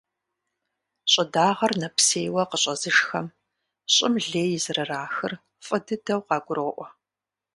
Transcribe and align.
Щӏы 1.11 1.23
дагъэр 1.33 1.71
нэпсейуэ 1.81 2.43
къыщӏэзышхэм 2.49 3.27
щӏым 3.93 4.13
лей 4.31 4.51
зэрырахыр 4.63 5.33
фӏы 5.65 5.77
дыдэу 5.85 6.21
къагуроӏуэ. 6.27 6.87